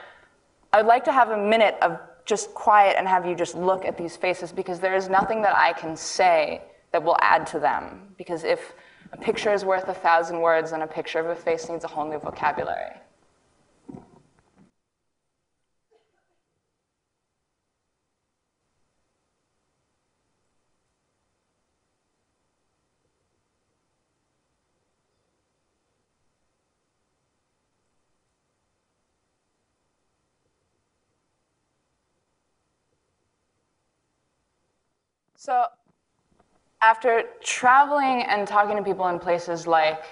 I 0.72 0.78
would 0.78 0.88
like 0.88 1.04
to 1.06 1.12
have 1.12 1.30
a 1.30 1.38
minute 1.38 1.76
of 1.82 2.00
just 2.26 2.54
quiet 2.56 2.96
and 2.98 3.08
have 3.08 3.26
you 3.28 3.36
just 3.36 3.54
look 3.54 3.86
at 3.86 3.98
these 3.98 4.18
faces 4.18 4.52
because 4.52 4.80
there 4.80 4.96
is 4.96 5.08
nothing 5.08 5.42
that 5.44 5.56
I 5.56 5.74
can 5.74 5.96
say 5.96 6.62
that 6.92 7.04
will 7.04 7.18
add 7.22 7.46
to 7.48 7.60
them. 7.60 8.14
Because 8.18 8.44
if 8.44 8.74
a 9.12 9.18
picture 9.18 9.54
is 9.54 9.64
worth 9.64 9.88
a 9.88 9.94
thousand 9.94 10.40
words, 10.40 10.72
then 10.72 10.82
a 10.82 10.88
picture 10.88 11.20
of 11.20 11.28
a 11.28 11.36
face 11.36 11.70
needs 11.70 11.84
a 11.84 11.88
whole 11.88 12.10
new 12.10 12.18
vocabulary. 12.18 12.94
So, 35.46 35.66
after 36.82 37.24
traveling 37.42 38.24
and 38.24 38.48
talking 38.48 38.78
to 38.78 38.82
people 38.82 39.10
in 39.10 39.20
places 39.20 39.68
like 39.68 40.06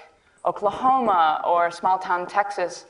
Oklahoma 0.45 1.41
or 1.47 1.71
small 1.71 1.97
town 1.97 2.27
Texas, 2.27 2.83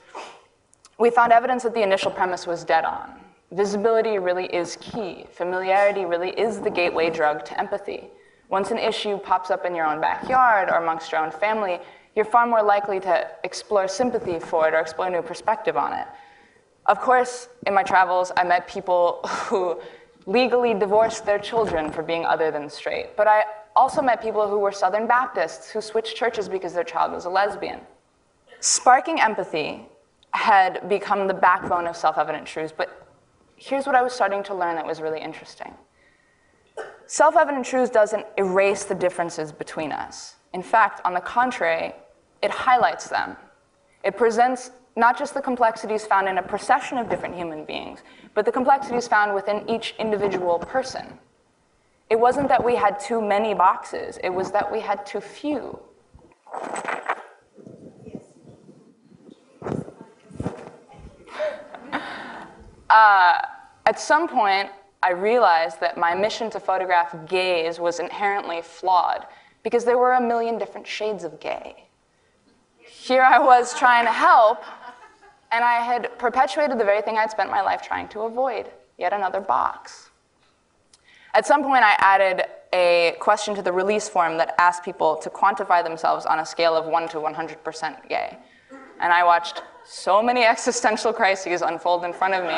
we 0.97 1.11
found 1.11 1.31
evidence 1.31 1.61
that 1.61 1.75
the 1.75 1.83
initial 1.83 2.09
premise 2.09 2.47
was 2.47 2.63
dead 2.63 2.83
on. 2.83 3.13
Visibility 3.51 4.17
really 4.17 4.47
is 4.47 4.75
key. 4.81 5.27
Familiarity 5.31 6.05
really 6.05 6.31
is 6.31 6.59
the 6.59 6.71
gateway 6.71 7.11
drug 7.11 7.45
to 7.45 7.59
empathy. 7.59 8.07
Once 8.49 8.71
an 8.71 8.79
issue 8.79 9.19
pops 9.19 9.51
up 9.51 9.63
in 9.63 9.75
your 9.75 9.85
own 9.85 10.01
backyard 10.01 10.67
or 10.67 10.77
amongst 10.77 11.11
your 11.11 11.23
own 11.23 11.29
family, 11.29 11.77
you're 12.15 12.25
far 12.25 12.47
more 12.47 12.63
likely 12.63 12.99
to 13.01 13.27
explore 13.43 13.87
sympathy 13.87 14.39
for 14.39 14.67
it 14.67 14.73
or 14.73 14.79
explore 14.79 15.09
a 15.09 15.11
new 15.11 15.21
perspective 15.21 15.77
on 15.77 15.93
it. 15.93 16.07
Of 16.87 16.99
course, 16.99 17.49
in 17.67 17.75
my 17.75 17.83
travels, 17.83 18.31
I 18.35 18.43
met 18.43 18.67
people 18.67 19.19
who 19.27 19.79
legally 20.25 20.73
divorced 20.73 21.25
their 21.25 21.39
children 21.39 21.91
for 21.91 22.03
being 22.03 22.25
other 22.25 22.51
than 22.51 22.69
straight. 22.69 23.15
But 23.17 23.27
I 23.27 23.43
also 23.75 24.01
met 24.01 24.21
people 24.21 24.47
who 24.47 24.59
were 24.59 24.71
Southern 24.71 25.07
Baptists 25.07 25.69
who 25.69 25.81
switched 25.81 26.15
churches 26.15 26.49
because 26.49 26.73
their 26.73 26.83
child 26.83 27.11
was 27.11 27.25
a 27.25 27.29
lesbian. 27.29 27.79
Sparking 28.59 29.19
empathy 29.19 29.87
had 30.31 30.87
become 30.87 31.27
the 31.27 31.33
backbone 31.33 31.87
of 31.87 31.95
self 31.95 32.17
evident 32.17 32.45
truths, 32.45 32.73
but 32.75 33.07
here's 33.55 33.85
what 33.85 33.95
I 33.95 34.01
was 34.01 34.13
starting 34.13 34.43
to 34.43 34.53
learn 34.55 34.75
that 34.75 34.85
was 34.85 35.01
really 35.01 35.19
interesting. 35.19 35.73
Self 37.07 37.35
evident 37.35 37.65
truths 37.65 37.91
doesn't 37.91 38.25
erase 38.37 38.85
the 38.85 38.95
differences 38.95 39.51
between 39.51 39.91
us. 39.91 40.35
In 40.53 40.61
fact, 40.61 41.01
on 41.05 41.13
the 41.13 41.21
contrary, 41.21 41.93
it 42.41 42.51
highlights 42.51 43.07
them. 43.07 43.35
It 44.03 44.17
presents 44.17 44.71
not 44.95 45.17
just 45.17 45.33
the 45.33 45.41
complexities 45.41 46.05
found 46.05 46.27
in 46.27 46.37
a 46.37 46.43
procession 46.43 46.97
of 46.97 47.09
different 47.09 47.35
human 47.35 47.65
beings, 47.65 47.99
but 48.33 48.45
the 48.45 48.51
complexities 48.51 49.07
found 49.07 49.33
within 49.33 49.69
each 49.69 49.95
individual 49.99 50.59
person. 50.59 51.17
It 52.09 52.19
wasn't 52.19 52.49
that 52.49 52.63
we 52.63 52.75
had 52.75 52.99
too 52.99 53.21
many 53.21 53.53
boxes, 53.53 54.19
it 54.23 54.29
was 54.29 54.51
that 54.51 54.69
we 54.69 54.79
had 54.79 55.05
too 55.05 55.21
few. 55.21 55.79
Uh, 62.93 63.39
at 63.85 63.97
some 63.97 64.27
point, 64.27 64.69
I 65.01 65.11
realized 65.11 65.79
that 65.79 65.97
my 65.97 66.13
mission 66.13 66.49
to 66.49 66.59
photograph 66.59 67.15
gays 67.25 67.79
was 67.79 68.01
inherently 68.01 68.61
flawed 68.61 69.25
because 69.63 69.85
there 69.85 69.97
were 69.97 70.13
a 70.13 70.21
million 70.21 70.57
different 70.57 70.85
shades 70.85 71.23
of 71.23 71.39
gay. 71.39 71.85
Here 72.79 73.23
I 73.23 73.39
was 73.39 73.73
trying 73.73 74.05
to 74.05 74.11
help, 74.11 74.63
and 75.51 75.63
I 75.63 75.75
had 75.83 76.17
perpetuated 76.17 76.79
the 76.79 76.85
very 76.85 77.01
thing 77.01 77.17
I'd 77.17 77.31
spent 77.31 77.49
my 77.49 77.61
life 77.61 77.81
trying 77.81 78.07
to 78.09 78.21
avoid 78.21 78.67
yet 78.97 79.13
another 79.13 79.41
box. 79.41 80.09
At 81.33 81.45
some 81.45 81.63
point, 81.63 81.83
I 81.83 81.95
added 81.99 82.43
a 82.73 83.15
question 83.19 83.55
to 83.55 83.61
the 83.61 83.71
release 83.71 84.07
form 84.07 84.37
that 84.37 84.55
asked 84.57 84.83
people 84.83 85.15
to 85.17 85.29
quantify 85.29 85.83
themselves 85.83 86.25
on 86.25 86.39
a 86.39 86.45
scale 86.45 86.75
of 86.75 86.85
1 86.85 87.09
to 87.09 87.17
100% 87.17 88.09
gay. 88.09 88.37
And 88.99 89.11
I 89.11 89.23
watched 89.23 89.63
so 89.85 90.21
many 90.21 90.43
existential 90.55 91.13
crises 91.13 91.61
unfold 91.61 92.03
in 92.05 92.13
front 92.13 92.33
of 92.33 92.43
me. 92.43 92.57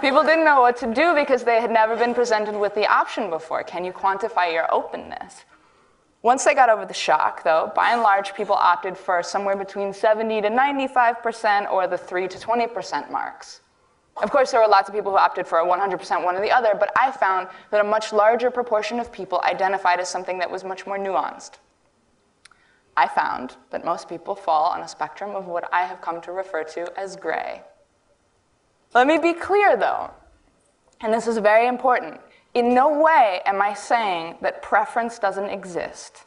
People 0.00 0.24
didn't 0.24 0.44
know 0.44 0.60
what 0.60 0.76
to 0.78 0.92
do 0.92 1.14
because 1.14 1.44
they 1.44 1.60
had 1.60 1.70
never 1.70 1.94
been 1.94 2.12
presented 2.12 2.56
with 2.58 2.74
the 2.74 2.86
option 2.86 3.30
before. 3.30 3.62
Can 3.62 3.84
you 3.84 3.92
quantify 3.92 4.52
your 4.52 4.72
openness? 4.74 5.44
Once 6.22 6.44
they 6.44 6.54
got 6.54 6.68
over 6.68 6.86
the 6.86 6.94
shock, 6.94 7.42
though, 7.42 7.72
by 7.74 7.92
and 7.92 8.02
large, 8.02 8.32
people 8.34 8.54
opted 8.54 8.96
for 8.96 9.22
somewhere 9.22 9.56
between 9.56 9.92
70 9.92 10.42
to 10.42 10.48
95% 10.48 11.70
or 11.70 11.88
the 11.88 11.98
3 11.98 12.28
to 12.28 12.38
20% 12.38 13.10
marks. 13.10 13.60
Of 14.18 14.30
course, 14.30 14.52
there 14.52 14.60
were 14.60 14.68
lots 14.68 14.88
of 14.88 14.94
people 14.94 15.10
who 15.10 15.18
opted 15.18 15.46
for 15.46 15.58
a 15.58 15.66
100% 15.66 16.24
one 16.24 16.36
or 16.36 16.40
the 16.40 16.50
other, 16.50 16.74
but 16.78 16.92
I 16.96 17.10
found 17.10 17.48
that 17.70 17.80
a 17.80 17.88
much 17.88 18.12
larger 18.12 18.50
proportion 18.50 19.00
of 19.00 19.10
people 19.10 19.40
identified 19.42 19.98
as 19.98 20.08
something 20.08 20.38
that 20.38 20.50
was 20.50 20.62
much 20.62 20.86
more 20.86 20.98
nuanced. 20.98 21.58
I 22.96 23.08
found 23.08 23.56
that 23.70 23.84
most 23.84 24.08
people 24.08 24.36
fall 24.36 24.66
on 24.66 24.82
a 24.82 24.88
spectrum 24.88 25.34
of 25.34 25.46
what 25.46 25.68
I 25.72 25.84
have 25.84 26.02
come 26.02 26.20
to 26.22 26.32
refer 26.32 26.62
to 26.64 26.92
as 26.98 27.16
gray. 27.16 27.62
Let 28.94 29.06
me 29.06 29.18
be 29.18 29.32
clear, 29.32 29.76
though, 29.76 30.10
and 31.00 31.12
this 31.12 31.26
is 31.26 31.38
very 31.38 31.66
important. 31.66 32.20
In 32.54 32.74
no 32.74 33.00
way 33.00 33.40
am 33.46 33.62
I 33.62 33.72
saying 33.74 34.36
that 34.42 34.62
preference 34.62 35.18
doesn't 35.18 35.48
exist. 35.48 36.24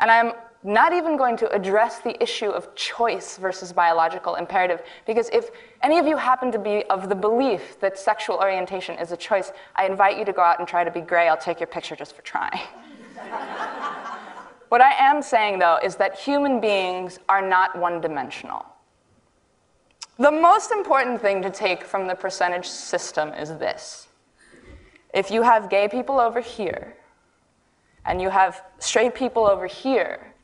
And 0.00 0.10
I'm 0.10 0.32
not 0.62 0.94
even 0.94 1.18
going 1.18 1.36
to 1.36 1.50
address 1.50 1.98
the 1.98 2.20
issue 2.22 2.48
of 2.48 2.74
choice 2.74 3.36
versus 3.36 3.70
biological 3.70 4.36
imperative, 4.36 4.80
because 5.06 5.28
if 5.30 5.50
any 5.82 5.98
of 5.98 6.06
you 6.06 6.16
happen 6.16 6.50
to 6.52 6.58
be 6.58 6.84
of 6.84 7.10
the 7.10 7.14
belief 7.14 7.78
that 7.80 7.98
sexual 7.98 8.36
orientation 8.36 8.98
is 8.98 9.12
a 9.12 9.16
choice, 9.16 9.52
I 9.76 9.84
invite 9.84 10.18
you 10.18 10.24
to 10.24 10.32
go 10.32 10.40
out 10.40 10.58
and 10.58 10.66
try 10.66 10.82
to 10.82 10.90
be 10.90 11.02
gray. 11.02 11.28
I'll 11.28 11.36
take 11.36 11.60
your 11.60 11.66
picture 11.66 11.94
just 11.94 12.16
for 12.16 12.22
trying. 12.22 12.58
what 14.70 14.80
I 14.80 14.92
am 14.98 15.20
saying, 15.20 15.58
though, 15.58 15.78
is 15.84 15.96
that 15.96 16.18
human 16.18 16.60
beings 16.60 17.18
are 17.28 17.46
not 17.46 17.78
one 17.78 18.00
dimensional. 18.00 18.64
The 20.18 20.30
most 20.30 20.70
important 20.70 21.20
thing 21.20 21.42
to 21.42 21.50
take 21.50 21.84
from 21.84 22.06
the 22.06 22.14
percentage 22.14 22.66
system 22.66 23.34
is 23.34 23.50
this. 23.50 24.08
If 25.14 25.30
you 25.30 25.42
have 25.42 25.70
gay 25.70 25.86
people 25.88 26.18
over 26.18 26.40
here, 26.40 26.96
and 28.04 28.20
you 28.20 28.28
have 28.30 28.62
straight 28.80 29.14
people 29.14 29.46
over 29.46 29.66
here, 29.66 30.34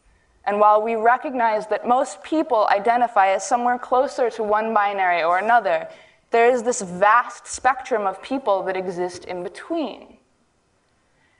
and 0.46 0.60
while 0.60 0.80
we 0.80 0.94
recognize 0.94 1.66
that 1.66 1.86
most 1.86 2.22
people 2.22 2.68
identify 2.70 3.32
as 3.32 3.44
somewhere 3.44 3.78
closer 3.78 4.30
to 4.30 4.42
one 4.42 4.72
binary 4.72 5.22
or 5.24 5.38
another, 5.38 5.88
there 6.30 6.48
is 6.48 6.62
this 6.62 6.80
vast 6.82 7.46
spectrum 7.46 8.06
of 8.06 8.22
people 8.22 8.62
that 8.62 8.76
exist 8.76 9.24
in 9.24 9.42
between. 9.42 10.16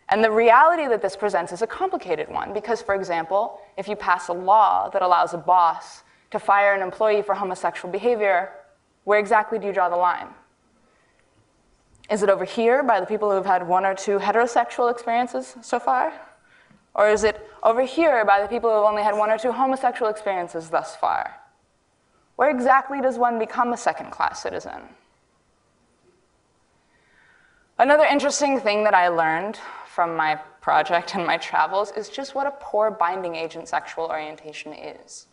And 0.08 0.24
the 0.24 0.30
reality 0.30 0.88
that 0.88 1.00
this 1.00 1.16
presents 1.16 1.52
is 1.52 1.62
a 1.62 1.66
complicated 1.68 2.28
one 2.28 2.52
because, 2.52 2.82
for 2.82 2.96
example, 2.96 3.60
if 3.78 3.86
you 3.86 3.94
pass 3.94 4.26
a 4.26 4.32
law 4.32 4.90
that 4.90 5.02
allows 5.02 5.34
a 5.34 5.38
boss 5.38 6.02
to 6.32 6.40
fire 6.40 6.74
an 6.74 6.82
employee 6.82 7.22
for 7.22 7.36
homosexual 7.36 7.92
behavior, 7.92 8.50
where 9.04 9.20
exactly 9.20 9.58
do 9.58 9.68
you 9.68 9.72
draw 9.72 9.88
the 9.88 9.96
line? 9.96 10.26
Is 12.10 12.24
it 12.24 12.28
over 12.28 12.44
here 12.44 12.82
by 12.82 12.98
the 12.98 13.06
people 13.06 13.30
who 13.30 13.36
have 13.36 13.46
had 13.46 13.66
one 13.66 13.86
or 13.86 13.94
two 13.94 14.18
heterosexual 14.18 14.90
experiences 14.90 15.54
so 15.62 15.78
far? 15.78 16.12
Or 16.94 17.08
is 17.08 17.22
it 17.22 17.48
over 17.62 17.82
here 17.82 18.24
by 18.24 18.42
the 18.42 18.48
people 18.48 18.68
who 18.68 18.76
have 18.76 18.84
only 18.84 19.02
had 19.02 19.16
one 19.16 19.30
or 19.30 19.38
two 19.38 19.52
homosexual 19.52 20.10
experiences 20.10 20.70
thus 20.70 20.96
far? 20.96 21.36
Where 22.34 22.50
exactly 22.50 23.00
does 23.00 23.16
one 23.16 23.38
become 23.38 23.72
a 23.72 23.76
second 23.76 24.10
class 24.10 24.42
citizen? 24.42 24.80
Another 27.78 28.04
interesting 28.04 28.58
thing 28.58 28.82
that 28.84 28.94
I 28.94 29.08
learned 29.08 29.58
from 29.86 30.16
my 30.16 30.34
project 30.60 31.14
and 31.14 31.24
my 31.24 31.36
travels 31.36 31.92
is 31.92 32.08
just 32.08 32.34
what 32.34 32.46
a 32.46 32.52
poor 32.58 32.90
binding 32.90 33.36
agent 33.36 33.68
sexual 33.68 34.06
orientation 34.06 34.72
is. 34.72 35.26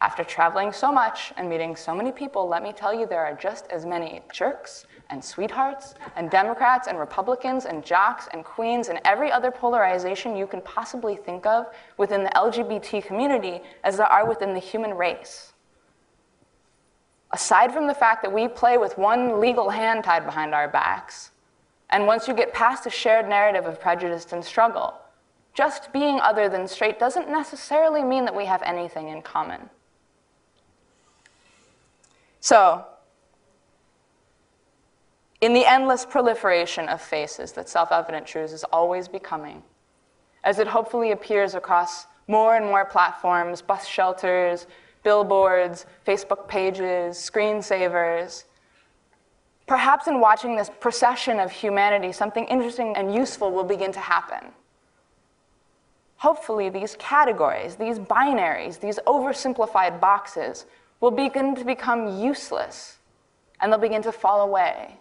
After 0.00 0.24
traveling 0.24 0.72
so 0.72 0.92
much 0.92 1.32
and 1.38 1.48
meeting 1.48 1.74
so 1.74 1.94
many 1.94 2.12
people, 2.12 2.46
let 2.46 2.62
me 2.62 2.72
tell 2.72 2.92
you 2.92 3.06
there 3.06 3.24
are 3.24 3.34
just 3.34 3.66
as 3.70 3.86
many 3.86 4.20
jerks 4.30 4.84
and 5.08 5.24
sweethearts 5.24 5.94
and 6.16 6.30
Democrats 6.30 6.86
and 6.86 6.98
Republicans 6.98 7.64
and 7.64 7.82
jocks 7.82 8.28
and 8.32 8.44
queens 8.44 8.88
and 8.88 9.00
every 9.06 9.32
other 9.32 9.50
polarization 9.50 10.36
you 10.36 10.46
can 10.46 10.60
possibly 10.60 11.16
think 11.16 11.46
of 11.46 11.66
within 11.96 12.24
the 12.24 12.30
LGBT 12.30 13.04
community 13.04 13.62
as 13.84 13.96
there 13.96 14.06
are 14.06 14.28
within 14.28 14.52
the 14.52 14.60
human 14.60 14.92
race. 14.92 15.54
Aside 17.32 17.72
from 17.72 17.86
the 17.86 17.94
fact 17.94 18.22
that 18.22 18.32
we 18.32 18.48
play 18.48 18.76
with 18.76 18.98
one 18.98 19.40
legal 19.40 19.70
hand 19.70 20.04
tied 20.04 20.26
behind 20.26 20.54
our 20.54 20.68
backs, 20.68 21.30
and 21.88 22.06
once 22.06 22.28
you 22.28 22.34
get 22.34 22.52
past 22.52 22.86
a 22.86 22.90
shared 22.90 23.28
narrative 23.28 23.64
of 23.64 23.80
prejudice 23.80 24.32
and 24.32 24.44
struggle, 24.44 24.94
just 25.54 25.90
being 25.92 26.20
other 26.20 26.50
than 26.50 26.68
straight 26.68 26.98
doesn't 26.98 27.30
necessarily 27.30 28.04
mean 28.04 28.26
that 28.26 28.34
we 28.34 28.44
have 28.44 28.62
anything 28.62 29.08
in 29.08 29.22
common. 29.22 29.70
So, 32.46 32.84
in 35.40 35.52
the 35.52 35.66
endless 35.66 36.06
proliferation 36.06 36.88
of 36.88 37.00
faces 37.00 37.50
that 37.54 37.68
self 37.68 37.90
evident 37.90 38.24
truths 38.24 38.52
is 38.52 38.62
always 38.62 39.08
becoming, 39.08 39.64
as 40.44 40.60
it 40.60 40.68
hopefully 40.68 41.10
appears 41.10 41.56
across 41.56 42.06
more 42.28 42.54
and 42.54 42.64
more 42.64 42.84
platforms, 42.84 43.62
bus 43.62 43.84
shelters, 43.84 44.68
billboards, 45.02 45.86
Facebook 46.06 46.46
pages, 46.46 47.16
screensavers, 47.16 48.44
perhaps 49.66 50.06
in 50.06 50.20
watching 50.20 50.54
this 50.54 50.70
procession 50.78 51.40
of 51.40 51.50
humanity, 51.50 52.12
something 52.12 52.44
interesting 52.44 52.96
and 52.96 53.12
useful 53.12 53.50
will 53.50 53.64
begin 53.64 53.90
to 53.90 53.98
happen. 53.98 54.52
Hopefully, 56.18 56.68
these 56.68 56.94
categories, 57.00 57.74
these 57.74 57.98
binaries, 57.98 58.78
these 58.78 59.00
oversimplified 59.04 60.00
boxes 60.00 60.66
will 61.00 61.10
begin 61.10 61.54
to 61.54 61.64
become 61.64 62.18
useless 62.18 62.98
and 63.60 63.72
they'll 63.72 63.80
begin 63.80 64.02
to 64.02 64.12
fall 64.12 64.42
away. 64.42 64.96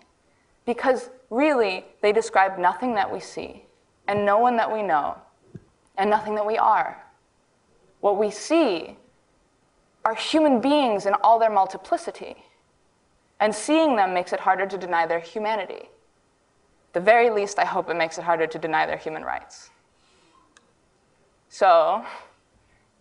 Because 0.65 1.09
really, 1.29 1.85
they 2.01 2.11
describe 2.11 2.57
nothing 2.57 2.95
that 2.95 3.11
we 3.11 3.19
see, 3.19 3.65
and 4.07 4.25
no 4.25 4.39
one 4.39 4.57
that 4.57 4.71
we 4.71 4.81
know, 4.81 5.15
and 5.97 6.09
nothing 6.09 6.35
that 6.35 6.45
we 6.45 6.57
are. 6.57 7.03
What 8.01 8.17
we 8.17 8.31
see 8.31 8.97
are 10.03 10.15
human 10.15 10.61
beings 10.61 11.05
in 11.05 11.13
all 11.15 11.39
their 11.39 11.49
multiplicity, 11.49 12.35
and 13.39 13.53
seeing 13.53 13.95
them 13.95 14.13
makes 14.13 14.33
it 14.33 14.39
harder 14.39 14.65
to 14.65 14.77
deny 14.77 15.05
their 15.05 15.19
humanity. 15.19 15.89
The 16.93 16.99
very 16.99 17.29
least, 17.29 17.59
I 17.59 17.65
hope 17.65 17.89
it 17.89 17.95
makes 17.95 18.17
it 18.17 18.23
harder 18.23 18.47
to 18.47 18.57
deny 18.57 18.85
their 18.85 18.97
human 18.97 19.23
rights. 19.23 19.69
So, 21.49 22.05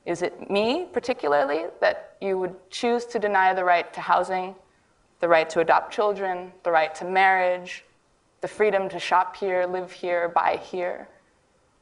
is 0.06 0.22
it 0.22 0.50
me 0.50 0.86
particularly 0.92 1.64
that 1.80 2.16
you 2.20 2.38
would 2.38 2.54
choose 2.70 3.04
to 3.06 3.18
deny 3.18 3.54
the 3.54 3.64
right 3.64 3.92
to 3.94 4.00
housing, 4.00 4.54
the 5.20 5.28
right 5.28 5.48
to 5.50 5.60
adopt 5.60 5.92
children, 5.92 6.52
the 6.62 6.70
right 6.70 6.94
to 6.96 7.04
marriage, 7.04 7.84
the 8.40 8.48
freedom 8.48 8.88
to 8.90 8.98
shop 8.98 9.36
here, 9.36 9.66
live 9.66 9.90
here, 9.90 10.28
buy 10.28 10.60
here? 10.62 11.08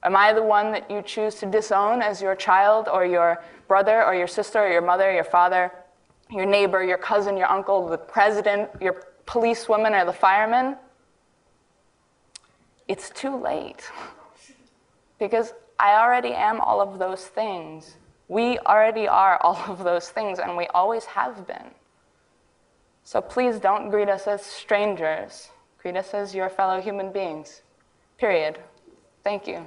Am 0.05 0.17
I 0.17 0.33
the 0.33 0.43
one 0.43 0.73
that 0.73 0.91
you 0.91 1.03
choose 1.03 1.37
to 1.37 1.47
disown 1.47 2.03
as 2.03 2.21
your 2.21 2.35
child 2.35 2.89
or 2.89 3.05
your 3.05 3.43
brother 3.69 4.05
or 4.05 4.15
your 4.15 4.27
sister 4.27 4.61
or 4.61 4.69
your 4.69 4.83
mother, 4.83 5.13
your 5.13 5.25
father, 5.25 5.73
your 6.31 6.47
neighbor, 6.47 6.83
your 6.83 6.99
cousin, 6.99 7.37
your 7.37 7.51
uncle, 7.51 7.89
the 7.89 7.99
president, 7.99 8.71
your 8.81 9.05
policewoman, 9.27 9.95
or 9.95 10.05
the 10.05 10.13
fireman? 10.13 10.77
It's 12.89 13.11
too 13.11 13.37
late. 13.37 13.89
because 15.19 15.55
I 15.79 16.01
already 16.01 16.33
am 16.33 16.61
all 16.61 16.81
of 16.81 16.99
those 16.99 17.27
things. 17.27 17.97
We 18.33 18.59
already 18.61 19.07
are 19.07 19.37
all 19.43 19.63
of 19.69 19.85
those 19.85 20.09
things, 20.09 20.39
and 20.39 20.57
we 20.57 20.67
always 20.69 21.05
have 21.05 21.47
been. 21.47 21.73
So 23.05 23.21
please 23.21 23.59
don't 23.59 23.91
greet 23.91 24.09
us 24.09 24.27
as 24.27 24.41
strangers. 24.41 25.51
Greet 25.83 25.97
us 25.97 26.15
as 26.15 26.35
your 26.35 26.49
fellow 26.49 26.81
human 26.81 27.13
beings. 27.13 27.61
Period. 28.17 28.59
Thank 29.23 29.47
you. 29.47 29.67